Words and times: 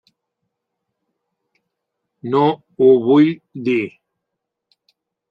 No 2.31 2.41
ho 2.79 2.87
vull 3.09 3.29
dir. 3.69 3.79